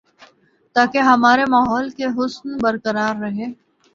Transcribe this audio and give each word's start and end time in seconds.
تاکہ 0.75 0.99
ہمارے 1.03 1.43
ماحول 1.45 1.89
کی 1.89 2.05
حسن 2.17 2.57
برقرار 2.63 3.15
رہے 3.21 3.45